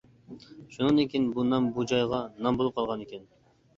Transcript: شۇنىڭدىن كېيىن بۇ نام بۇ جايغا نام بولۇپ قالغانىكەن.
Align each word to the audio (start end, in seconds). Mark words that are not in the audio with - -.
شۇنىڭدىن 0.75 1.11
كېيىن 1.11 1.27
بۇ 1.37 1.45
نام 1.49 1.67
بۇ 1.75 1.85
جايغا 1.93 2.23
نام 2.47 2.59
بولۇپ 2.63 2.81
قالغانىكەن. 2.81 3.29